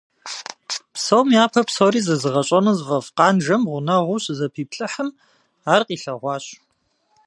Псом 0.93 1.27
япэ 1.43 1.61
псори 1.67 2.01
зэзыгъэщӀэну 2.07 2.75
зыфӀэфӀ 2.79 3.11
Къанжэм 3.17 3.61
гъунэгъуу 3.69 4.21
щызэпиплъыхьым, 4.23 5.09
ар 5.73 5.81
къилъэгъуащ. 5.87 6.45